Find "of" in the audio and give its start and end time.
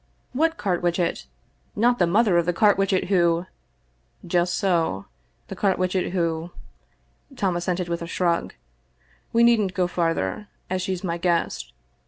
2.39-2.47